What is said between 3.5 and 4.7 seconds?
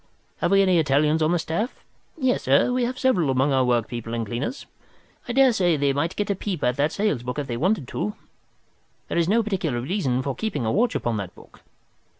our workpeople and cleaners.